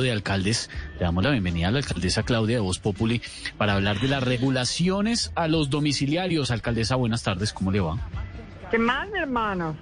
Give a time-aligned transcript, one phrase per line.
[0.00, 3.20] de alcaldes, le damos la bienvenida a la alcaldesa Claudia de Voz Populi
[3.58, 6.50] para hablar de las regulaciones a los domiciliarios.
[6.50, 7.98] Alcaldesa, buenas tardes, ¿cómo le va?
[8.70, 9.76] ¿Qué más, hermano?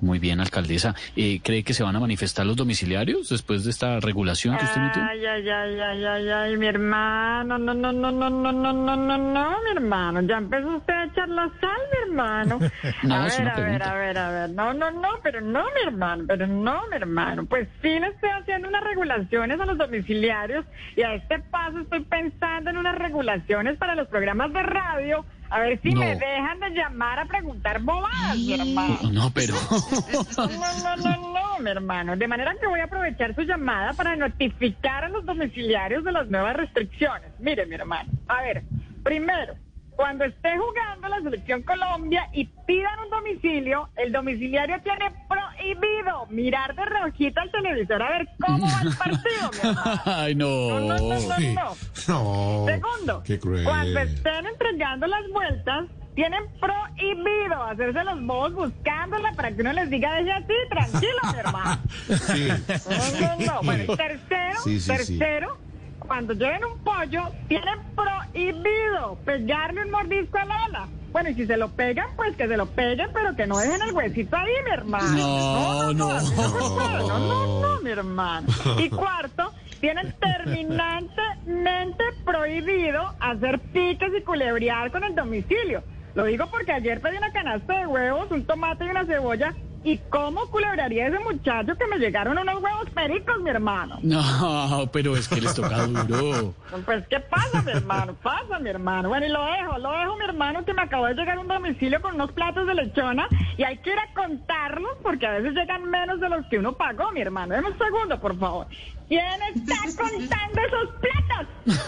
[0.00, 0.94] Muy bien, alcaldesa.
[1.16, 4.80] Eh, ¿Cree que se van a manifestar los domiciliarios después de esta regulación que usted
[4.80, 5.02] emitió?
[5.02, 8.96] Ay, ay, ay, ay, ay, ay, mi hermano, no, no, no, no, no, no, no,
[8.96, 12.58] no, no, mi hermano, ya empezó usted a echar la sal, mi hermano.
[13.02, 15.40] No, a es ver, una a ver, a ver, a ver, no, no, no, pero
[15.40, 19.66] no, mi hermano, pero no, mi hermano, pues sí le estoy haciendo unas regulaciones a
[19.66, 20.64] los domiciliarios
[20.96, 25.60] y a este paso estoy pensando en unas regulaciones para los programas de radio, a
[25.60, 26.00] ver si No.
[26.00, 28.98] me dejan de llamar a preguntar bobadas, mi hermano.
[29.12, 29.54] No, pero...
[30.36, 32.16] No, no, no, no, mi hermano.
[32.16, 36.28] De manera que voy a aprovechar su llamada para notificar a los domiciliarios de las
[36.28, 37.30] nuevas restricciones.
[37.38, 38.10] Mire, mi hermano.
[38.28, 38.62] A ver,
[39.02, 39.54] primero,
[39.96, 46.72] cuando esté jugando la selección Colombia y pidan un domicilio, el domiciliario tiene prohibido mirar
[46.76, 50.00] de reojito al televisor a ver cómo va el partido, mi hermano.
[50.06, 50.46] Ay, No,
[50.80, 51.74] no, no, no, no.
[52.06, 52.66] No.
[52.66, 53.64] Segundo, Qué cruel.
[53.64, 54.37] cuando estén
[54.78, 60.32] entregando las vueltas, tienen prohibido hacerse los bobos buscándola para que uno les diga, deje
[60.32, 61.78] así, tranquilo, mi hermano.
[62.08, 62.48] Sí.
[62.88, 63.62] No, no, no.
[63.62, 65.18] Bueno, y tercero, Sí, sí, sí.
[65.18, 65.58] tercero,
[65.98, 70.88] cuando lleven un pollo, tienen prohibido pegarle un mordisco al ala.
[71.10, 73.80] Bueno, y si se lo pegan, pues que se lo peguen, pero que no dejen
[73.82, 75.08] el huesito ahí, mi hermano.
[75.16, 76.12] No, no.
[76.12, 76.98] no, se puede.
[76.98, 78.46] no, no, no, mi hermano.
[78.78, 79.47] Y cuarto,
[79.80, 85.82] tienen terminantemente prohibido hacer piques y culebrear con el domicilio.
[86.14, 89.54] Lo digo porque ayer pedí una canasta de huevos, un tomate y una cebolla.
[89.88, 93.98] ¿Y cómo culebraría ese muchacho que me llegaron unos huevos pericos, mi hermano?
[94.02, 96.54] No, pero es que les toca duro.
[96.84, 98.14] Pues, ¿qué pasa, mi hermano?
[98.22, 99.08] Pasa, mi hermano.
[99.08, 102.02] Bueno, y lo dejo, lo dejo, mi hermano, que me acabó de llegar un domicilio
[102.02, 105.84] con unos platos de lechona y hay que ir a contarlos porque a veces llegan
[105.90, 107.54] menos de los que uno pagó, mi hermano.
[107.54, 108.66] Deme un segundo, por favor.
[109.08, 111.80] ¿Quién está contando esos platos?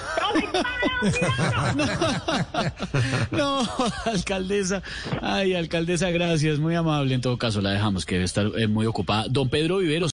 [3.33, 3.67] No,
[4.05, 4.83] alcaldesa.
[5.23, 6.59] Ay, alcaldesa, gracias.
[6.59, 7.15] Muy amable.
[7.15, 9.27] En todo caso, la dejamos, que debe estar eh, muy ocupada.
[9.29, 10.09] Don Pedro Viveros.